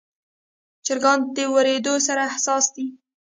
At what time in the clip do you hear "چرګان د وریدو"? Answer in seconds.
0.85-1.93